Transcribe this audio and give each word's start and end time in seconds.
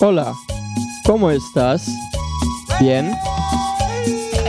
Hola, 0.00 0.32
¿cómo 1.04 1.28
estás? 1.28 1.90
Bien. 2.78 3.12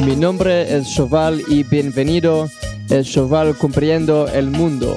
Mi 0.05 0.15
nombre 0.15 0.78
es 0.78 0.94
Choval 0.94 1.44
y 1.47 1.63
bienvenido 1.63 2.47
el 2.91 3.03
Choval 3.03 3.57
Comprendiendo 3.57 4.27
el 4.27 4.51
Mundo, 4.51 4.96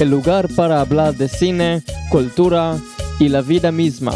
el 0.00 0.10
lugar 0.10 0.48
para 0.56 0.80
hablar 0.80 1.14
de 1.14 1.28
cine, 1.28 1.84
cultura 2.10 2.76
y 3.20 3.28
la 3.28 3.40
vida 3.40 3.70
misma. 3.70 4.12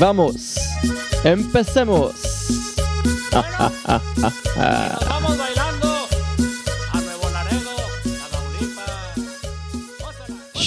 Vamos, 0.00 0.56
empecemos. 1.22 2.12
Vamos 5.08 5.38
a 5.38 5.61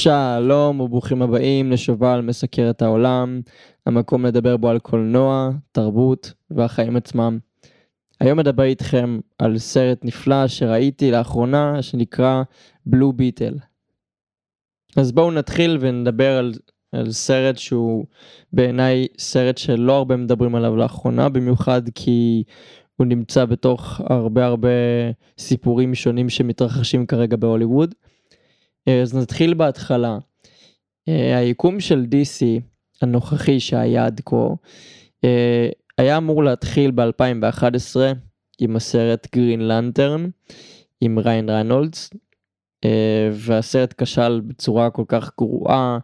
שלום 0.06 0.80
וברוכים 0.80 1.22
הבאים 1.22 1.72
לשובל 1.72 2.22
מסקר 2.22 2.70
את 2.70 2.82
העולם, 2.82 3.42
המקום 3.86 4.26
לדבר 4.26 4.58
בו 4.58 4.70
על 4.70 4.80
קולנוע, 4.80 5.50
תרבות 5.72 6.34
והחיים 6.52 6.96
עצמם. 6.96 7.40
היום 8.20 8.40
אדבר 8.40 8.64
איתכם 8.64 9.20
על 9.40 9.58
סרט 9.58 10.06
נפלא 10.06 10.48
שראיתי 10.48 11.12
לאחרונה 11.12 11.82
שנקרא 11.82 12.44
בלו 12.86 13.14
ביטל. 13.14 13.54
אז 14.98 15.12
בואו 15.12 15.32
נתחיל 15.32 15.78
ונדבר 15.82 16.38
על, 16.38 16.54
על 16.92 17.12
סרט 17.12 17.58
שהוא 17.58 18.06
בעיניי 18.54 19.08
סרט 19.18 19.58
שלא 19.58 19.98
הרבה 19.98 20.16
מדברים 20.18 20.56
עליו 20.56 20.76
לאחרונה, 20.76 21.30
במיוחד 21.30 21.82
כי 21.96 22.44
הוא 22.96 23.08
נמצא 23.08 23.46
בתוך 23.46 24.02
הרבה 24.10 24.46
הרבה 24.46 24.70
סיפורים 25.38 25.96
שונים 25.96 26.30
שמתרחשים 26.30 27.06
כרגע 27.06 27.38
בהוליווד. 27.38 27.96
אה, 28.88 29.02
אז 29.02 29.16
נתחיל 29.16 29.54
בהתחלה. 29.54 30.18
אה, 31.08 31.38
היקום 31.38 31.80
של 31.80 32.06
DC 32.12 32.62
הנוכחי 33.02 33.60
שהיה 33.60 34.06
עד 34.06 34.22
כה 34.26 34.48
אה, 35.24 35.70
היה 35.98 36.18
אמור 36.18 36.44
להתחיל 36.44 36.92
ב-2011 36.92 37.96
עם 38.60 38.76
הסרט 38.76 39.36
גרין 39.36 39.68
לנטרן 39.68 40.30
עם 41.02 41.20
ריין 41.20 41.50
רנולדס 41.50 42.10
אה, 42.86 43.30
והסרט 43.34 43.94
כשל 43.98 44.42
בצורה 44.48 44.90
כל 44.90 45.04
כך 45.08 45.32
גרועה 45.38 45.98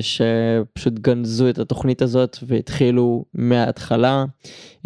שפשוט 0.00 0.98
גנזו 0.98 1.48
את 1.48 1.58
התוכנית 1.58 2.02
הזאת 2.02 2.36
והתחילו 2.46 3.24
מההתחלה 3.34 4.24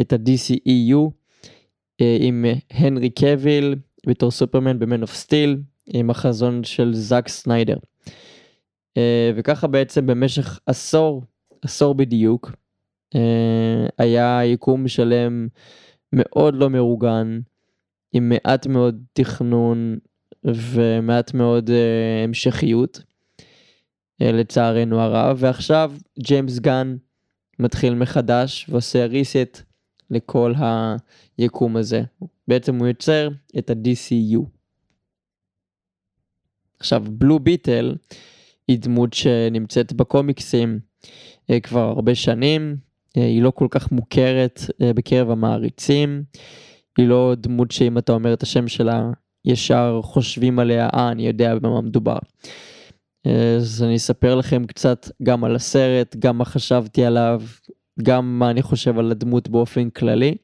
את 0.01 0.13
ה-DCEU 0.13 0.99
עם 2.21 2.45
הנרי 2.71 3.11
קוויל 3.11 3.75
בתור 4.07 4.31
סופרמן 4.31 4.79
ב 4.79 4.85
Man 4.85 5.03
of 5.03 5.15
Steel 5.15 5.57
עם 5.87 6.11
החזון 6.11 6.65
של 6.65 6.95
זאק 6.95 7.29
סניידר. 7.29 7.77
אה, 8.97 9.31
וככה 9.37 9.67
בעצם 9.67 10.07
במשך 10.07 10.59
עשור, 10.67 11.23
עשור 11.63 11.95
בדיוק, 11.95 12.53
אה, 13.15 13.87
היה 13.99 14.45
יקום 14.45 14.89
שלם 14.89 15.49
מאוד 16.13 16.55
לא 16.55 16.71
מאורגן, 16.71 17.41
עם 18.13 18.29
מעט 18.29 18.67
מאוד 18.67 19.03
תכנון 19.13 19.99
ומעט 20.45 21.35
מאוד 21.35 21.71
אה, 21.71 22.25
המשכיות, 22.25 23.03
לצערנו 24.21 25.01
הרב, 25.01 25.37
ועכשיו 25.41 25.93
ג'יימס 26.19 26.59
גן 26.59 26.97
מתחיל 27.59 27.95
מחדש 27.95 28.67
ועושה 28.69 29.07
reset 29.07 29.63
לכל 30.11 30.55
היקום 31.39 31.77
הזה. 31.77 32.03
בעצם 32.49 32.77
הוא 32.79 32.87
יוצר 32.87 33.29
את 33.59 33.71
ה-DCU. 33.71 34.62
עכשיו, 36.83 37.05
בלו 37.09 37.39
ביטל 37.39 37.95
היא 38.69 38.79
דמות 38.79 39.13
שנמצאת 39.13 39.93
בקומיקסים 39.93 40.79
אה, 41.51 41.61
כבר 41.61 41.81
הרבה 41.89 42.15
שנים, 42.15 42.77
אה, 43.17 43.25
היא 43.25 43.43
לא 43.43 43.51
כל 43.51 43.67
כך 43.71 43.93
מוכרת 43.93 44.61
אה, 44.83 44.93
בקרב 44.93 45.31
המעריצים, 45.31 46.23
היא 46.99 47.09
לא 47.09 47.35
דמות 47.37 47.71
שאם 47.71 47.99
אתה 47.99 48.13
אומר 48.13 48.33
את 48.33 48.43
השם 48.43 48.69
שלה 48.69 49.11
ישר 49.45 50.01
חושבים 50.03 50.59
עליה, 50.59 50.89
אה, 50.95 51.11
אני 51.11 51.27
יודע 51.27 51.55
במה 51.55 51.81
מדובר. 51.81 52.19
אז 53.61 53.83
אני 53.83 53.97
אספר 53.97 54.35
לכם 54.35 54.67
קצת 54.67 55.09
גם 55.23 55.45
על 55.45 55.57
הסרט, 55.57 56.17
גם 56.19 56.39
מה 56.39 56.45
חשבתי 56.45 57.05
עליו, 57.05 57.43
גם 58.03 58.39
מה 58.39 58.51
אני 58.51 58.63
חושב 58.63 58.99
על 58.99 59.11
הדמות 59.11 59.49
באופן 59.49 59.91
כללי, 59.91 60.35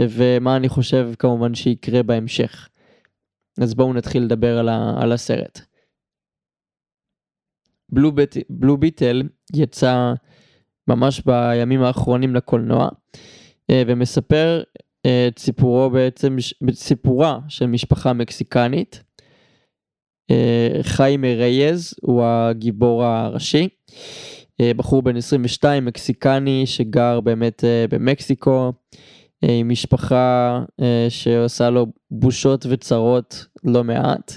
ומה 0.00 0.56
אני 0.56 0.68
חושב 0.68 1.10
כמובן 1.18 1.54
שיקרה 1.54 2.02
בהמשך. 2.02 2.68
אז 3.62 3.74
בואו 3.74 3.92
נתחיל 3.92 4.22
לדבר 4.22 4.58
על, 4.58 4.68
ה, 4.68 4.94
על 5.02 5.12
הסרט. 5.12 5.60
בלו, 7.88 8.12
ביט, 8.12 8.36
בלו 8.50 8.76
ביטל 8.76 9.22
יצא 9.54 10.14
ממש 10.88 11.20
בימים 11.26 11.82
האחרונים 11.82 12.34
לקולנוע 12.34 12.88
אה, 13.70 13.82
ומספר 13.86 14.62
אה, 15.06 15.28
את 15.28 15.38
סיפורו 15.38 15.90
בעצם, 15.90 16.36
סיפורה 16.72 17.38
של 17.48 17.66
משפחה 17.66 18.12
מקסיקנית. 18.12 19.02
אה, 20.30 20.78
חיימה 20.82 21.34
רייז 21.34 21.94
הוא 22.02 22.24
הגיבור 22.24 23.04
הראשי, 23.04 23.68
בחור 24.76 25.02
בן 25.02 25.16
22 25.16 25.84
מקסיקני 25.84 26.66
שגר 26.66 27.20
באמת 27.20 27.64
במקסיקו. 27.90 28.72
אה, 29.44 29.52
עם 29.52 29.68
משפחה 29.68 30.62
אה, 30.80 31.06
שעושה 31.08 31.70
לו 31.70 31.86
בושות 32.10 32.66
וצרות 32.68 33.46
לא 33.64 33.84
מעט. 33.84 34.36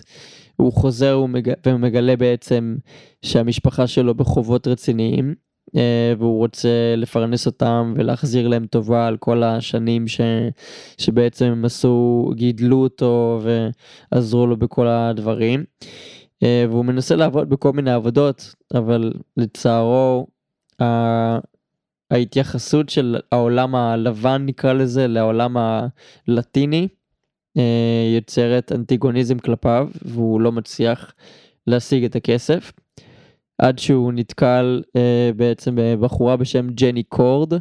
הוא 0.55 0.73
חוזר 0.73 1.21
ומג... 1.23 1.51
ומגלה 1.67 2.15
בעצם 2.15 2.77
שהמשפחה 3.21 3.87
שלו 3.87 4.15
בחובות 4.15 4.67
רציניים 4.67 5.35
אה, 5.75 6.13
והוא 6.17 6.37
רוצה 6.37 6.93
לפרנס 6.97 7.45
אותם 7.45 7.93
ולהחזיר 7.95 8.47
להם 8.47 8.65
טובה 8.65 9.07
על 9.07 9.17
כל 9.17 9.43
השנים 9.43 10.07
ש... 10.07 10.21
שבעצם 10.97 11.45
הם 11.45 11.65
עשו, 11.65 12.25
גידלו 12.35 12.77
אותו 12.77 13.41
ועזרו 14.11 14.47
לו 14.47 14.57
בכל 14.57 14.87
הדברים. 14.87 15.63
אה, 16.43 16.65
והוא 16.69 16.85
מנסה 16.85 17.15
לעבוד 17.15 17.49
בכל 17.49 17.73
מיני 17.73 17.91
עבודות, 17.91 18.55
אבל 18.73 19.13
לצערו 19.37 20.27
ההתייחסות 22.11 22.89
של 22.89 23.17
העולם 23.31 23.75
הלבן 23.75 24.45
נקרא 24.45 24.73
לזה 24.73 25.07
לעולם 25.07 25.57
הלטיני 26.27 26.87
אה, 27.57 28.11
יוצרת 28.15 28.71
אנטיגוניזם 28.71 29.39
כלפיו 29.39 29.89
והוא 30.01 30.41
לא 30.41 30.51
מצליח 30.51 31.13
להשיג 31.67 32.03
את 32.03 32.15
הכסף. 32.15 32.71
עד 33.57 33.79
שהוא 33.79 34.13
נתקל 34.13 34.81
אה, 34.95 35.31
בעצם 35.35 35.75
בבחורה 35.75 36.37
בשם 36.37 36.69
ג'ני 36.69 37.03
קורד 37.03 37.53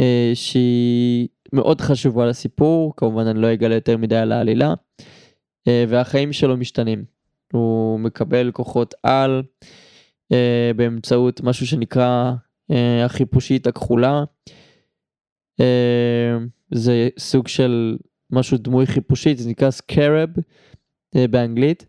אה, 0.00 0.30
שהיא 0.34 1.28
מאוד 1.52 1.80
חשובה 1.80 2.26
לסיפור 2.26 2.92
כמובן 2.96 3.26
אני 3.26 3.40
לא 3.40 3.52
אגלה 3.52 3.74
יותר 3.74 3.96
מדי 3.96 4.16
על 4.16 4.32
העלילה 4.32 4.74
והחיים 5.88 6.32
שלו 6.32 6.56
משתנים. 6.56 7.04
הוא 7.52 8.00
מקבל 8.00 8.50
כוחות 8.50 8.94
על 9.02 9.42
באמצעות 10.76 11.40
משהו 11.40 11.66
שנקרא 11.66 12.32
החיפושית 13.04 13.66
הכחולה. 13.66 14.24
אה, 15.60 16.36
זה 16.74 17.08
סוג 17.18 17.48
של 17.48 17.96
משהו 18.30 18.58
דמוי 18.58 18.86
חיפושית, 18.86 19.38
זה 19.38 19.50
נקרא 19.50 19.70
סקרב 19.70 20.28
אה, 21.16 21.28
באנגלית. 21.28 21.86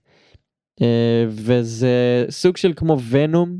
אה, 0.81 1.25
וזה 1.27 2.25
סוג 2.29 2.57
של 2.57 2.73
כמו 2.75 2.97
ונום 3.09 3.59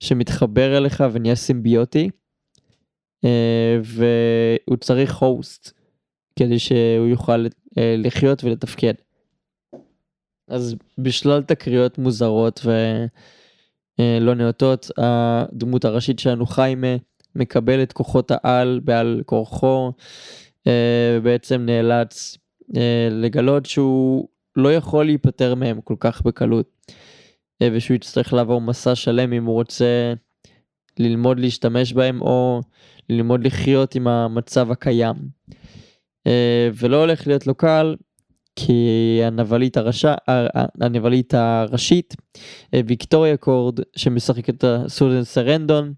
שמתחבר 0.00 0.78
אליך 0.78 1.04
ונהיה 1.12 1.34
סימביוטי. 1.34 2.10
אה, 3.24 3.78
והוא 3.84 4.76
צריך 4.76 5.16
הוסט 5.16 5.72
כדי 6.38 6.58
שהוא 6.58 7.06
יוכל 7.10 7.46
אה, 7.78 7.94
לחיות 7.98 8.44
ולתפקד. 8.44 8.94
אז 10.48 10.76
בשלל 10.98 11.42
תקריות 11.42 11.98
מוזרות 11.98 12.60
ו... 12.64 12.70
אה, 14.00 14.18
לא 14.20 14.34
נאותות, 14.34 14.90
הדמות 14.96 15.84
הראשית 15.84 16.18
שלנו 16.18 16.46
חיימה 16.46 16.96
מקבל 17.34 17.82
את 17.82 17.92
כוחות 17.92 18.30
העל 18.30 18.80
בעל 18.84 19.22
כורחו, 19.26 19.92
אה, 20.66 21.18
בעצם 21.22 21.62
נאלץ 21.66 22.38
אה, 22.76 23.08
לגלות 23.10 23.66
שהוא 23.66 24.28
לא 24.56 24.74
יכול 24.74 25.04
להיפטר 25.04 25.54
מהם 25.54 25.80
כל 25.80 25.96
כך 26.00 26.22
בקלות, 26.22 26.66
ושהוא 27.62 27.94
יצטרך 27.94 28.32
לעבור 28.32 28.60
מסע 28.60 28.94
שלם 28.94 29.32
אם 29.32 29.44
הוא 29.44 29.54
רוצה 29.54 30.14
ללמוד 30.98 31.40
להשתמש 31.40 31.92
בהם 31.92 32.22
או 32.22 32.60
ללמוד 33.10 33.46
לחיות 33.46 33.94
עם 33.94 34.06
המצב 34.06 34.70
הקיים. 34.70 35.14
ולא 36.74 37.00
הולך 37.00 37.26
להיות 37.26 37.46
לו 37.46 37.54
קל, 37.54 37.94
כי 38.56 39.20
הנבלית, 39.24 39.76
הרשע, 39.76 40.14
הנבלית 40.80 41.34
הראשית, 41.34 42.14
אה, 42.74 42.80
ויקטוריה 42.86 43.36
קורד, 43.36 43.80
שמשחקת 43.96 44.54
את 44.54 44.64
הסוזן 44.64 45.24
סרנדון, 45.24 45.92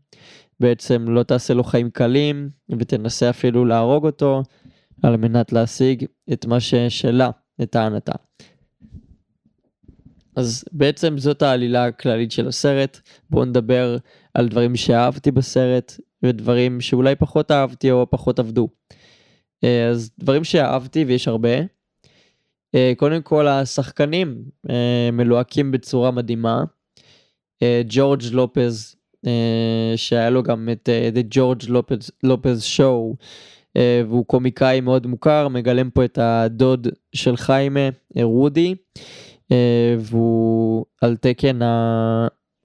בעצם 0.61 1.09
לא 1.09 1.23
תעשה 1.23 1.55
לו 1.55 1.65
חיים 1.65 1.91
קלים, 1.91 2.51
ותנסה 2.79 3.31
אפילו 3.31 3.65
להרוג 3.65 4.07
אותו, 4.07 4.43
על 5.03 5.17
מנת 5.17 5.53
להשיג 5.53 6.05
את 6.33 6.47
מה 6.47 6.61
ששלה, 6.61 7.31
לטענתה. 7.59 8.13
אז 10.37 10.65
בעצם 10.73 11.19
זאת 11.19 11.43
העלילה 11.43 11.87
הכללית 11.87 12.33
של 12.33 12.49
הסרט. 12.49 13.01
בואו 13.31 13.45
נדבר 13.45 13.97
על 14.35 14.49
דברים 14.49 14.77
שאהבתי 14.77 15.31
בסרט 15.31 16.01
ודברים 16.23 16.81
שאולי 16.81 17.15
פחות 17.15 17.51
אהבתי 17.51 17.91
או 17.91 18.07
פחות 18.11 18.39
עבדו. 18.39 18.69
אה, 19.65 19.89
אז 19.89 20.11
דברים 20.19 20.45
שאהבתי 20.45 21.05
ויש 21.05 21.29
הרבה. 21.29 21.76
אה, 22.77 22.93
קודם 22.97 23.23
כל 23.23 23.49
השחקנים 23.49 24.45
אה, 24.71 25.11
מלוהקים 25.13 25.73
בצורה 25.73 26.11
מדהימה. 26.11 26.65
אה, 27.63 27.83
ג'ורג' 27.89 28.23
לופז 28.33 28.97
שהיה 29.97 30.31
לו 30.31 30.43
גם 30.43 30.69
את 30.73 30.89
The 31.15 31.37
George 31.37 31.69
Lopez, 32.27 32.77
Show 32.77 33.17
והוא 33.79 34.27
קומיקאי 34.27 34.81
מאוד 34.81 35.07
מוכר 35.07 35.49
מגלם 35.49 35.91
פה 35.91 36.05
את 36.05 36.19
הדוד 36.19 36.89
של 37.15 37.37
חיימה 37.37 37.89
רודי 38.23 38.75
והוא 39.99 40.85
על 41.03 41.17
תקן 41.17 41.59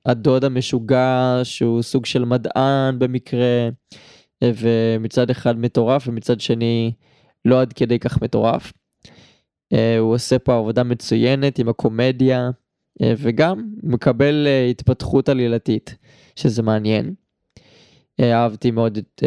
הדוד 0.05 0.43
המשוגע 0.43 1.39
שהוא 1.43 1.81
סוג 1.81 2.05
של 2.05 2.25
מדען 2.25 2.99
במקרה 2.99 3.69
ומצד 4.43 5.29
אחד 5.29 5.59
מטורף 5.59 6.07
ומצד 6.07 6.39
שני 6.39 6.91
לא 7.45 7.61
עד 7.61 7.73
כדי 7.73 7.99
כך 7.99 8.21
מטורף. 8.21 8.73
אה, 9.73 9.97
הוא 9.97 10.13
עושה 10.13 10.39
פה 10.39 10.57
עבודה 10.57 10.83
מצוינת 10.83 11.59
עם 11.59 11.69
הקומדיה 11.69 12.49
אה, 13.01 13.13
וגם 13.17 13.73
מקבל 13.83 14.47
אה, 14.47 14.65
התפתחות 14.69 15.29
עלילתית 15.29 15.95
שזה 16.35 16.63
מעניין. 16.63 17.13
אה, 18.19 18.41
אהבתי 18.41 18.71
מאוד 18.71 18.97
את, 18.97 19.23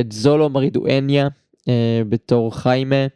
את 0.00 0.12
זולו 0.12 0.50
מרידואניה 0.50 1.28
בתור 2.08 2.56
חיימה. 2.56 3.06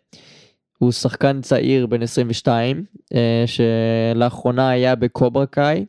הוא 0.81 0.93
שחקן 0.93 1.41
צעיר 1.41 1.87
בן 1.87 2.03
22 2.03 2.85
אה, 3.15 3.45
שלאחרונה 3.47 4.71
היה 4.71 4.95
בקוברה 4.95 5.47
קאי 5.47 5.85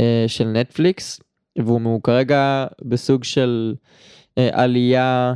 אה, 0.00 0.24
של 0.26 0.44
נטפליקס 0.44 1.20
והוא 1.58 2.02
כרגע 2.02 2.66
בסוג 2.82 3.24
של 3.24 3.74
עלייה 4.36 5.34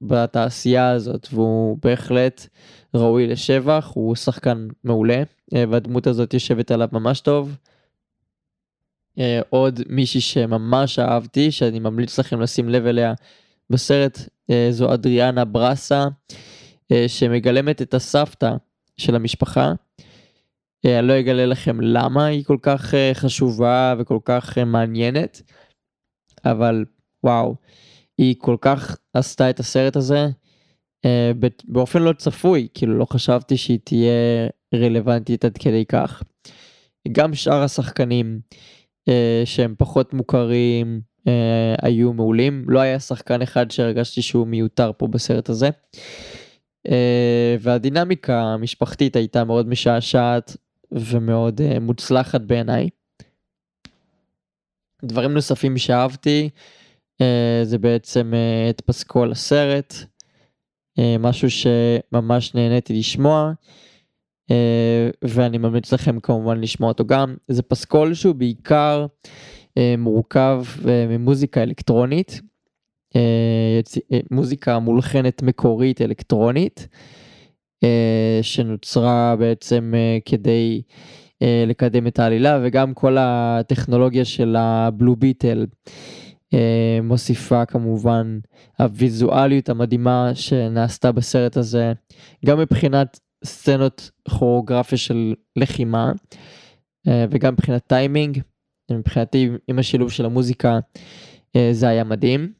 בתעשייה 0.00 0.90
הזאת 0.90 1.28
והוא 1.32 1.78
בהחלט 1.82 2.46
ראוי 2.94 3.26
לשבח 3.26 3.90
הוא 3.94 4.16
שחקן 4.16 4.68
מעולה 4.84 5.22
אה, 5.54 5.64
והדמות 5.70 6.06
הזאת 6.06 6.34
יושבת 6.34 6.70
עליו 6.70 6.88
ממש 6.92 7.20
טוב. 7.20 7.56
אה, 9.18 9.40
עוד 9.50 9.80
מישהי 9.88 10.20
שממש 10.20 10.98
אהבתי 10.98 11.50
שאני 11.50 11.78
ממליץ 11.78 12.18
לכם 12.18 12.40
לשים 12.40 12.68
לב 12.68 12.86
אליה 12.86 13.14
בסרט 13.70 14.18
אה, 14.50 14.68
זו 14.70 14.94
אדריאנה 14.94 15.44
ברסה 15.44 16.08
אה, 16.92 17.04
שמגלמת 17.08 17.82
את 17.82 17.94
הסבתא 17.94 18.52
של 18.96 19.14
המשפחה. 19.14 19.72
אה, 20.86 20.98
אני 20.98 21.08
לא 21.08 21.20
אגלה 21.20 21.46
לכם 21.46 21.80
למה 21.80 22.26
היא 22.26 22.44
כל 22.44 22.56
כך 22.62 22.94
אה, 22.94 23.10
חשובה 23.14 23.94
וכל 23.98 24.18
כך 24.24 24.58
אה, 24.58 24.64
מעניינת 24.64 25.42
אבל 26.44 26.84
וואו 27.24 27.54
היא 28.20 28.34
כל 28.38 28.56
כך 28.60 28.96
עשתה 29.14 29.50
את 29.50 29.60
הסרט 29.60 29.96
הזה 29.96 30.26
אה, 31.04 31.32
באופן 31.64 32.02
לא 32.02 32.12
צפוי 32.12 32.68
כאילו 32.74 32.98
לא 32.98 33.04
חשבתי 33.04 33.56
שהיא 33.56 33.78
תהיה 33.84 34.48
רלוונטית 34.74 35.44
עד 35.44 35.58
כדי 35.58 35.84
כך. 35.84 36.22
גם 37.12 37.34
שאר 37.34 37.62
השחקנים 37.62 38.40
אה, 39.08 39.42
שהם 39.44 39.74
פחות 39.78 40.14
מוכרים 40.14 41.00
אה, 41.28 41.74
היו 41.82 42.12
מעולים 42.12 42.64
לא 42.68 42.80
היה 42.80 43.00
שחקן 43.00 43.42
אחד 43.42 43.70
שהרגשתי 43.70 44.22
שהוא 44.22 44.46
מיותר 44.46 44.90
פה 44.96 45.06
בסרט 45.06 45.48
הזה. 45.48 45.70
אה, 46.88 47.56
והדינמיקה 47.60 48.40
המשפחתית 48.40 49.16
הייתה 49.16 49.44
מאוד 49.44 49.68
משעשעת 49.68 50.56
ומאוד 50.92 51.60
אה, 51.60 51.80
מוצלחת 51.80 52.40
בעיניי. 52.40 52.88
דברים 55.04 55.34
נוספים 55.34 55.78
שאהבתי 55.78 56.50
אה, 56.54 56.79
זה 57.62 57.78
בעצם 57.78 58.32
אה, 58.34 58.70
את 58.70 58.80
פסקול 58.80 59.32
הסרט, 59.32 59.94
אה, 60.98 61.16
משהו 61.18 61.48
שממש 61.50 62.54
נהניתי 62.54 62.98
לשמוע. 62.98 63.52
אה, 64.50 65.10
ואני 65.24 65.58
ממליץ 65.58 65.92
לכם 65.92 66.20
כמובן 66.20 66.60
לשמוע 66.60 66.88
אותו 66.88 67.04
גם. 67.04 67.36
זה 67.48 67.62
פסקול 67.62 68.14
שהוא 68.14 68.34
בעיקר 68.34 69.06
אה, 69.78 69.94
מורכב 69.98 70.64
אה, 70.88 71.06
ממוזיקה 71.08 71.62
אלקטרונית, 71.62 72.40
אה, 73.16 73.80
אה, 74.12 74.20
מוזיקה 74.30 74.78
מולחנת 74.78 75.42
מקורית 75.42 76.00
אלקטרונית, 76.00 76.88
אה, 77.84 78.38
שנוצרה 78.42 79.36
בעצם 79.38 79.92
אה, 79.96 80.18
כדי 80.24 80.82
אה, 81.42 81.64
לקדם 81.66 82.06
את 82.06 82.18
העלילה 82.18 82.60
וגם 82.62 82.94
כל 82.94 83.16
הטכנולוגיה 83.20 84.24
של 84.24 84.56
הבלו 84.58 85.16
ביטל. 85.16 85.66
אה, 86.54 86.98
מוסיפה 87.02 87.66
כמובן 87.66 88.38
הוויזואליות 88.78 89.68
המדהימה 89.68 90.30
שנעשתה 90.34 91.12
בסרט 91.12 91.56
הזה, 91.56 91.92
גם 92.46 92.58
מבחינת 92.58 93.20
סצנות 93.44 94.10
כוריאוגרפיה 94.28 94.98
של 94.98 95.34
לחימה 95.56 96.12
אה, 97.08 97.24
וגם 97.30 97.52
מבחינת 97.52 97.86
טיימינג, 97.86 98.40
מבחינתי 98.92 99.48
עם 99.68 99.78
השילוב 99.78 100.10
של 100.10 100.24
המוזיקה 100.24 100.78
אה, 101.56 101.68
זה 101.72 101.88
היה 101.88 102.04
מדהים. 102.04 102.52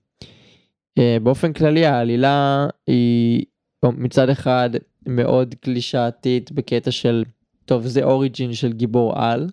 באופן 1.22 1.52
כללי 1.52 1.86
העלילה 1.86 2.66
היא 2.86 3.44
מצד 3.84 4.28
אחד 4.28 4.70
מאוד 5.06 5.54
קלישאתית 5.60 6.52
בקטע 6.52 6.90
של 6.90 7.24
טוב 7.64 7.86
זה 7.86 8.02
אוריג'ין 8.02 8.54
של 8.54 8.72
גיבור 8.72 9.18
על 9.18 9.50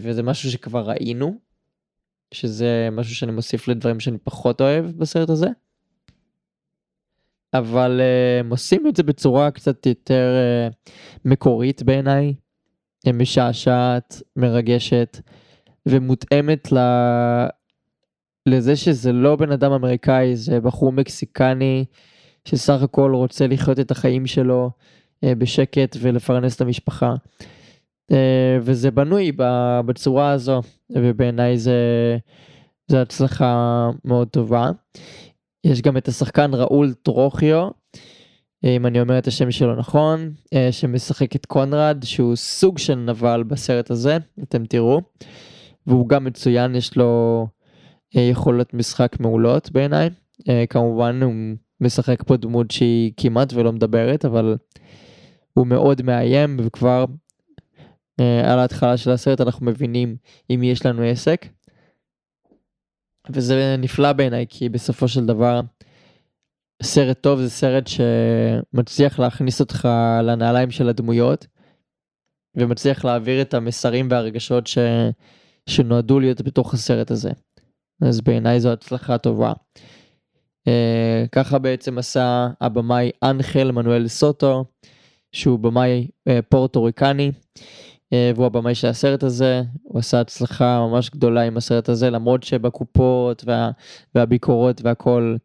וזה 0.00 0.22
משהו 0.22 0.50
שכבר 0.50 0.90
ראינו 0.90 1.38
שזה 2.32 2.88
משהו 2.92 3.14
שאני 3.14 3.32
מוסיף 3.32 3.68
לדברים 3.68 4.00
שאני 4.00 4.18
פחות 4.18 4.60
אוהב 4.60 4.84
בסרט 4.84 5.30
הזה. 5.30 5.48
אבל 7.54 8.00
אה, 8.00 8.40
הם 8.40 8.50
עושים 8.50 8.86
את 8.86 8.96
זה 8.96 9.02
בצורה 9.02 9.50
קצת 9.50 9.86
יותר 9.86 10.34
אה, 10.36 10.68
מקורית 11.24 11.82
בעיניי, 11.82 12.34
אה, 13.06 13.12
משעשעת, 13.12 14.22
מרגשת 14.36 15.20
ומותאמת 15.86 16.72
ל... 16.72 16.78
לזה 18.46 18.76
שזה 18.76 19.12
לא 19.12 19.36
בן 19.36 19.52
אדם 19.52 19.72
אמריקאי, 19.72 20.36
זה 20.36 20.60
בחור 20.60 20.92
מקסיקני 20.92 21.84
שסך 22.44 22.82
הכל 22.82 23.14
רוצה 23.14 23.46
לחיות 23.46 23.80
את 23.80 23.90
החיים 23.90 24.26
שלו 24.26 24.70
אה, 25.24 25.34
בשקט 25.34 25.96
ולפרנס 26.00 26.56
את 26.56 26.60
המשפחה. 26.60 27.14
אה, 28.10 28.58
וזה 28.60 28.90
בנוי 28.90 29.32
בצורה 29.86 30.30
הזו, 30.30 30.60
ובעיניי 30.90 31.58
זה, 31.58 31.76
זה 32.88 33.02
הצלחה 33.02 33.90
מאוד 34.04 34.28
טובה. 34.28 34.70
יש 35.64 35.82
גם 35.82 35.96
את 35.96 36.08
השחקן 36.08 36.50
ראול 36.54 36.92
טרוכיו, 36.92 37.68
אה, 38.64 38.76
אם 38.76 38.86
אני 38.86 39.00
אומר 39.00 39.18
את 39.18 39.26
השם 39.26 39.50
שלו 39.50 39.76
נכון, 39.76 40.32
אה, 40.54 40.68
שמשחק 40.72 41.36
את 41.36 41.46
קונרד, 41.46 41.98
שהוא 42.04 42.36
סוג 42.36 42.78
של 42.78 42.94
נבל 42.94 43.42
בסרט 43.42 43.90
הזה, 43.90 44.18
אתם 44.42 44.66
תראו. 44.66 45.00
והוא 45.86 46.08
גם 46.08 46.24
מצוין, 46.24 46.74
יש 46.74 46.96
לו 46.96 47.46
יכולות 48.14 48.74
משחק 48.74 49.20
מעולות 49.20 49.70
בעיניי. 49.70 50.10
כמובן 50.70 51.22
הוא 51.22 51.32
משחק 51.80 52.22
פה 52.26 52.36
דמות 52.36 52.70
שהיא 52.70 53.12
כמעט 53.16 53.52
ולא 53.52 53.72
מדברת, 53.72 54.24
אבל 54.24 54.56
הוא 55.54 55.66
מאוד 55.66 56.02
מאיים 56.02 56.56
וכבר 56.60 57.04
על 58.44 58.58
ההתחלה 58.58 58.96
של 58.96 59.10
הסרט 59.10 59.40
אנחנו 59.40 59.66
מבינים 59.66 60.16
עם 60.48 60.60
מי 60.60 60.70
יש 60.70 60.86
לנו 60.86 61.02
עסק. 61.02 61.46
וזה 63.30 63.76
נפלא 63.78 64.12
בעיניי 64.12 64.46
כי 64.48 64.68
בסופו 64.68 65.08
של 65.08 65.26
דבר 65.26 65.60
סרט 66.82 67.18
טוב 67.20 67.40
זה 67.40 67.50
סרט 67.50 67.84
שמצליח 67.86 69.18
להכניס 69.18 69.60
אותך 69.60 69.88
לנעליים 70.22 70.70
של 70.70 70.88
הדמויות 70.88 71.46
ומצליח 72.56 73.04
להעביר 73.04 73.42
את 73.42 73.54
המסרים 73.54 74.08
והרגשות 74.10 74.66
ש... 74.66 74.78
שנועדו 75.68 76.20
להיות 76.20 76.42
בתוך 76.42 76.74
הסרט 76.74 77.10
הזה. 77.10 77.30
אז 78.02 78.20
בעיניי 78.20 78.60
זו 78.60 78.72
הצלחה 78.72 79.18
טובה. 79.18 79.52
Uh, 80.68 81.28
ככה 81.32 81.58
בעצם 81.58 81.98
עשה 81.98 82.48
הבמאי 82.60 83.10
אנחל 83.22 83.70
מנואל 83.70 84.08
סוטו 84.08 84.64
שהוא 85.32 85.58
במאי 85.58 86.08
uh, 86.28 86.32
פורטוריקני 86.48 87.30
uh, 87.58 87.62
והוא 88.12 88.46
הבמאי 88.46 88.74
של 88.74 88.88
הסרט 88.88 89.22
הזה. 89.22 89.62
הוא 89.82 89.98
עשה 89.98 90.20
הצלחה 90.20 90.86
ממש 90.86 91.10
גדולה 91.10 91.42
עם 91.42 91.56
הסרט 91.56 91.88
הזה 91.88 92.10
למרות 92.10 92.42
שבקופות 92.42 93.44
וה, 93.46 93.70
והביקורות 94.14 94.80
והכל 94.84 95.36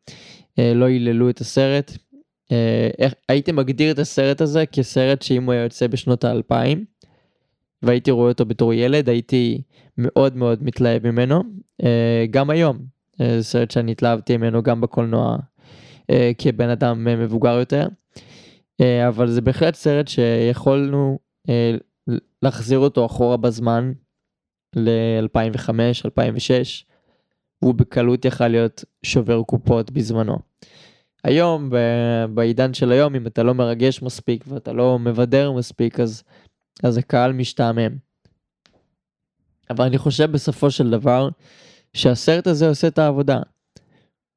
uh, 0.60 0.62
לא 0.76 0.86
היללו 0.86 1.30
את 1.30 1.42
הסרט. 1.42 1.92
Uh, 1.92 2.54
איך, 2.98 3.14
הייתי 3.30 3.52
מגדיר 3.52 3.92
את 3.92 4.00
הסרט 4.00 4.42
הזה 4.42 4.66
כסרט 4.66 5.22
שאם 5.22 5.44
הוא 5.44 5.54
היה 5.54 5.64
יוצא 5.64 5.88
בשנות 5.88 6.24
האלפיים 6.24 6.86
והייתי 7.82 8.12
רואה 8.12 8.30
אותו 8.30 8.46
בתור 8.46 8.74
ילד 8.74 9.10
הייתי 9.10 9.62
מאוד 9.98 10.36
מאוד 10.36 10.64
מתלהב 10.64 11.12
ממנו. 11.12 11.44
גם 12.32 12.50
היום 12.50 12.78
זה 13.20 13.44
סרט 13.44 13.72
שאני 13.72 13.92
התלהבתי 13.92 14.38
ממנו 14.38 14.64
גם 14.64 14.82
בקולנוע 14.82 15.38
כבן 16.38 16.70
אדם 16.70 17.04
מבוגר 17.04 17.58
יותר. 17.60 17.88
אבל 19.08 19.28
זה 19.28 19.42
בהחלט 19.42 19.76
סרט 19.76 20.08
שיכולנו 20.08 21.20
להחזיר 22.42 22.80
אותו 22.80 23.06
אחורה 23.06 23.38
בזמן 23.38 23.92
ל-2005, 24.76 25.70
2006, 26.06 26.86
והוא 27.62 27.76
בקלות 27.76 28.26
יכל 28.26 28.48
להיות 28.48 28.84
שובר 29.04 29.44
קופות 29.44 29.92
בזמנו. 29.92 30.38
היום, 31.24 31.70
ב- 31.70 32.26
בעידן 32.34 32.74
של 32.74 32.92
היום, 32.92 33.16
אם 33.16 33.28
אתה 33.28 33.44
לא 33.44 33.54
מרגש 33.54 34.02
מספיק 34.02 34.44
ואתה 34.48 34.74
לא 34.74 35.00
מבדר 35.00 35.52
מספיק, 35.52 36.00
אז, 36.00 36.24
אז 36.84 36.98
הקהל 36.98 37.34
משתעמם. 37.34 37.98
אבל 39.70 39.86
אני 39.86 39.98
חושב 39.98 40.32
בסופו 40.32 40.72
של 40.72 40.90
דבר, 40.90 41.30
שהסרט 41.94 42.48
הזה 42.48 42.70
עושה 42.70 42.88
את 42.88 43.00
העבודה. 43.00 43.40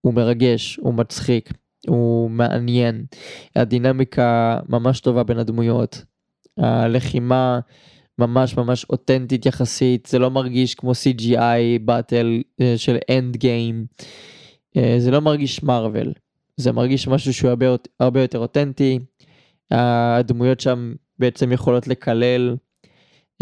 הוא 0.00 0.15
מרגש, 0.15 0.77
הוא 0.77 0.95
מצחיק, 0.95 1.53
הוא 1.87 2.31
מעניין, 2.31 3.05
הדינמיקה 3.57 4.61
ממש 4.69 5.00
טובה 5.00 5.23
בין 5.23 5.39
הדמויות, 5.39 6.05
הלחימה 6.59 7.61
ממש 8.19 8.57
ממש 8.57 8.85
אותנטית 8.85 9.47
יחסית, 9.47 10.07
זה 10.07 10.19
לא 10.19 10.30
מרגיש 10.30 10.75
כמו 10.75 10.92
CGI 10.92 11.78
battle 11.85 12.42
אה, 12.61 12.75
של 12.76 12.97
Endgame, 13.11 13.87
זה 14.99 15.11
לא 15.11 15.21
מרגיש 15.21 15.62
מארוול, 15.62 16.12
זה 16.57 16.73
מרגיש 16.73 17.09
משהו 17.09 17.33
שהוא 17.33 17.50
הרבה, 17.50 17.66
הרבה 18.00 18.21
יותר 18.21 18.38
אותנטי, 18.38 18.99
הדמויות 19.71 20.61
שם 20.61 20.95
בעצם 21.19 21.52
יכולות 21.52 21.88
לקלל 21.88 22.57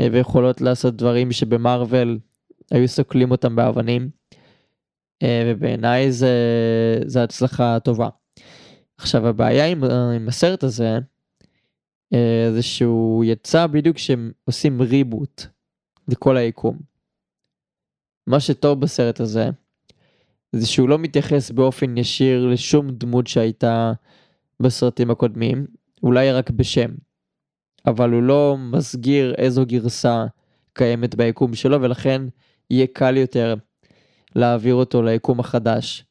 אה, 0.01 0.09
ויכולות 0.13 0.61
לעשות 0.61 0.97
דברים 0.97 1.33
שבמרוויל 1.33 2.19
היו 2.71 2.89
סוקלים 2.89 3.31
אותם 3.31 3.57
באבנים. 3.57 4.11
אה, 5.23 5.43
ובעיניי 5.47 6.13
זה, 6.13 6.35
זה 7.07 7.23
הצלחה 7.23 7.79
טובה. 7.81 8.09
עכשיו 8.99 9.27
הבעיה 9.27 9.67
עם, 9.67 9.85
עם 10.17 10.29
הסרט 10.29 10.65
הזה, 10.65 10.89
אה, 10.89 10.99
זה 12.53 12.63
שהוא 12.63 13.25
יצא 13.25 13.67
בדיוק 13.67 13.97
כשהם 13.97 14.33
עושים 14.45 14.83
ריבוט 14.83 15.43
לכל 16.09 16.37
היקום. 16.37 16.79
מה 18.27 18.41
שטוב 18.41 18.81
בסרט 18.81 19.21
הזה, 19.21 19.51
זה 20.53 20.67
שהוא 20.67 20.89
לא 20.89 20.99
מתייחס 20.99 21.51
באופן 21.51 21.99
ישיר 21.99 22.47
לשום 22.47 22.91
דמות 22.91 23.27
שהייתה 23.27 23.93
בסרטים 24.61 25.11
הקודמים, 25.11 25.67
אולי 26.03 26.33
רק 26.33 26.51
בשם. 26.51 26.91
אבל 27.87 28.11
הוא 28.11 28.23
לא 28.23 28.57
מסגיר 28.59 29.35
איזו 29.35 29.67
גרסה 29.67 30.27
קיימת 30.73 31.15
ביקום 31.15 31.55
שלו, 31.55 31.83
ולכן 31.83 32.23
יהיה 32.71 32.87
קל 32.87 33.17
יותר 33.17 33.55
להעביר 34.37 34.75
אותו 34.75 35.03
ליקום 35.03 35.41
החדש. 35.41 36.05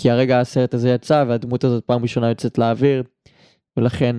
כי 0.00 0.10
הרגע 0.10 0.40
הסרט 0.40 0.74
הזה 0.74 0.90
יצא 0.90 1.24
והדמות 1.28 1.64
הזאת 1.64 1.84
פעם 1.84 2.02
ראשונה 2.02 2.28
יוצאת 2.28 2.58
לאוויר, 2.58 3.02
ולכן 3.76 4.16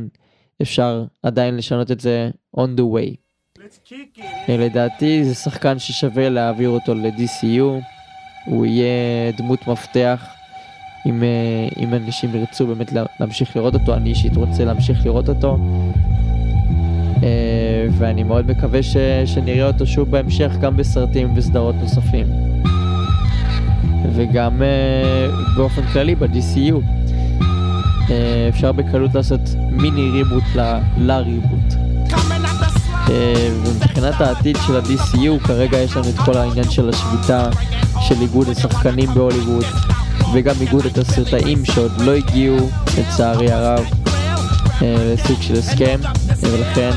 אפשר 0.62 1.04
עדיין 1.24 1.58
לשנות 1.58 1.92
את 1.92 2.00
זה 2.00 2.30
on 2.58 2.70
the 2.78 2.82
way. 2.82 3.16
לדעתי 4.50 5.24
זה 5.24 5.36
שחקן 5.36 5.80
ששווה 5.80 6.30
להעביר 6.30 6.70
אותו 6.70 6.94
ל-DCU, 6.94 7.64
הוא 8.46 8.66
יהיה 8.66 9.32
דמות 9.38 9.68
מפתח. 9.68 10.28
אם, 11.06 11.24
אם 11.78 11.94
אנשים 11.94 12.36
ירצו 12.36 12.68
באמת 12.68 12.92
להמשיך 13.20 13.56
לראות 13.56 13.74
אותו, 13.74 13.96
אני 13.96 14.10
אישית 14.10 14.36
רוצה 14.36 14.66
להמשיך 14.66 15.06
לראות 15.06 15.30
אותו. 15.30 15.58
ואני 17.92 18.24
מאוד 18.24 18.52
מקווה 18.52 18.84
ש, 18.84 18.98
שנראה 19.26 19.68
אותו 19.68 19.88
שוב 19.88 20.12
בהמשך 20.12 20.52
גם 20.62 20.78
בסרטים 20.78 21.38
וסדרות 21.38 21.76
נוספים. 21.76 22.28
וגם 24.14 24.62
באופן 25.58 25.82
כללי 25.94 26.16
ב-DCU. 26.16 27.05
Uh, 28.06 28.10
אפשר 28.50 28.72
בקלות 28.72 29.16
לעשות 29.16 29.40
מיני 29.72 30.10
ריבוט 30.10 30.44
לריבוט. 30.98 31.74
Uh, 33.06 33.10
ומבחינת 33.66 34.22
העתיד 34.22 34.58
של 34.68 34.76
ה-DCU 34.76 35.48
כרגע 35.48 35.78
יש 35.78 35.98
לנו 35.98 36.10
את 36.10 36.20
כל 36.26 36.38
העניין 36.38 36.70
של 36.70 36.90
השביתה 36.90 37.50
של 38.08 38.22
איגוד 38.22 38.50
השחקנים 38.50 39.10
בהוליווד 39.14 39.66
וגם 40.34 40.56
איגוד 40.62 40.86
התסרטאים 40.86 41.66
שעוד 41.66 42.02
לא 42.02 42.12
הגיעו 42.12 42.70
לצערי 42.98 43.52
הרב 43.52 43.86
uh, 43.86 44.82
לסוג 44.82 45.42
של 45.42 45.54
הסכם 45.54 46.00
ולכן 46.42 46.92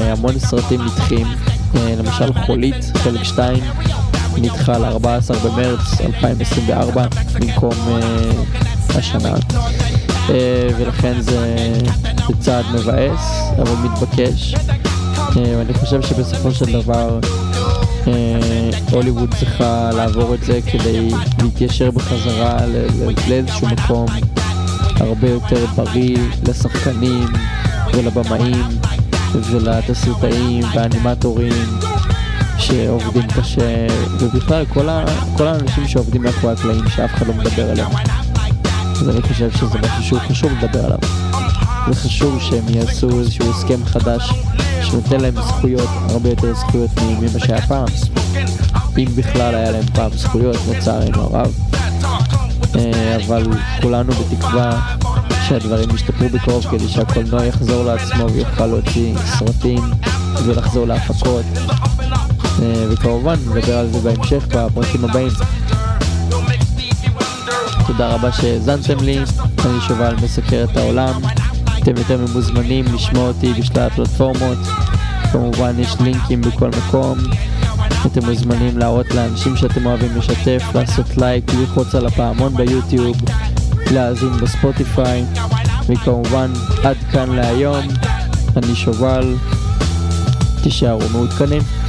המון 0.00 0.38
סרטים 0.38 0.80
נדחים 0.80 1.26
למשל 1.74 2.32
חולית 2.32 2.92
חלק 2.94 3.24
2 3.24 3.62
נדחה 4.38 4.78
ל-14 4.78 5.34
במרץ 5.44 6.00
2024 6.00 7.06
במקום 7.34 7.72
uh, 7.72 8.98
השנה. 8.98 9.34
uh, 9.34 10.30
ולכן 10.78 11.20
זה, 11.20 11.72
זה 12.28 12.34
צעד 12.40 12.64
מבאס 12.74 13.50
אבל 13.58 13.72
מתבקש. 13.72 14.54
uh, 14.54 15.36
ואני 15.36 15.74
חושב 15.74 16.02
שבסופו 16.02 16.52
של 16.52 16.72
דבר 16.82 17.18
הוליווד 18.90 19.34
צריכה 19.34 19.90
לעבור 19.94 20.34
את 20.34 20.42
זה 20.44 20.60
כדי 20.72 21.08
להתיישר 21.42 21.90
בחזרה 21.90 22.56
לאיזשהו 23.28 23.68
מקום 23.68 24.06
הרבה 24.96 25.28
יותר 25.30 25.66
בריא 25.66 26.18
לשחקנים 26.48 27.26
ולבמאים 27.94 28.62
ולתסריטאים 29.32 30.64
והאנימטורים 30.74 31.66
שעובדים 32.70 33.22
קשה, 33.22 33.86
ובכלל 34.20 34.64
כל, 34.66 34.88
ה, 34.88 35.04
כל 35.36 35.46
האנשים 35.46 35.88
שעובדים 35.88 36.22
מאחורי 36.22 36.52
הקלעים 36.52 36.88
שאף 36.88 37.14
אחד 37.14 37.26
לא 37.26 37.34
מדבר 37.34 37.70
עליהם. 37.70 37.90
אז 39.00 39.08
אני 39.08 39.22
חושב 39.22 39.50
שזה 39.50 39.78
משהו 39.78 40.02
שהוא 40.02 40.20
חשוב 40.20 40.50
לדבר 40.52 40.84
עליו. 40.84 40.98
זה 41.88 41.94
חשוב 41.94 42.40
שהם 42.40 42.64
יעשו 42.68 43.20
איזשהו 43.20 43.50
הסכם 43.50 43.84
חדש 43.84 44.32
שנותן 44.82 45.20
להם 45.20 45.34
זכויות, 45.34 45.88
הרבה 46.10 46.28
יותר 46.28 46.54
זכויות 46.54 46.90
ממה 47.20 47.38
שהיה 47.38 47.62
פעם. 47.62 47.86
אם 48.98 49.06
בכלל 49.16 49.54
היה 49.54 49.70
להם 49.70 49.86
פעם 49.94 50.10
זכויות, 50.12 50.56
לצערנו 50.70 51.22
הרב. 51.22 51.54
אבל 53.26 53.46
כולנו 53.82 54.12
בתקווה 54.12 54.96
שהדברים 55.48 55.90
ישתפרו 55.94 56.28
בקרוב 56.28 56.64
כדי 56.70 56.88
שהקולנוע 56.88 57.44
יחזור 57.44 57.84
לעצמו 57.84 58.30
ויוכל 58.32 58.66
להוציא 58.66 59.14
סרטים 59.38 59.82
ולחזור 60.44 60.86
להפקות. 60.86 61.44
וכמובן 62.62 63.34
נדבר 63.46 63.78
על 63.78 63.90
זה 63.92 63.98
בהמשך 63.98 64.46
בפרקים 64.46 65.04
הבאים. 65.04 65.32
תודה 67.86 68.08
רבה 68.08 68.32
שהאזנתם 68.32 68.98
לי, 69.04 69.18
אני 69.64 69.80
שובל 69.88 70.14
מסקר 70.22 70.64
את 70.70 70.76
העולם. 70.76 71.20
אתם 71.82 71.96
יותר 71.96 72.18
ממוזמנים 72.18 72.84
לשמוע 72.94 73.28
אותי 73.28 73.52
בשלל 73.52 73.86
הפלטפורמות. 73.86 74.58
כמובן 75.32 75.78
יש 75.78 75.96
לינקים 76.00 76.40
בכל 76.40 76.68
מקום. 76.68 77.18
אתם 78.06 78.26
מוזמנים 78.26 78.78
להראות 78.78 79.10
לאנשים 79.10 79.56
שאתם 79.56 79.86
אוהבים 79.86 80.16
לשתף, 80.16 80.62
לעשות 80.74 81.16
לייק, 81.16 81.54
ללחוץ 81.54 81.94
על 81.94 82.06
הפעמון 82.06 82.56
ביוטיוב, 82.56 83.16
להאזין 83.90 84.32
בספוטיפיי, 84.32 85.24
וכמובן 85.88 86.52
עד 86.84 86.96
כאן 87.12 87.30
להיום, 87.30 87.86
אני 88.56 88.74
שובל, 88.74 89.34
תישארו 90.62 91.08
מעודכנים. 91.12 91.79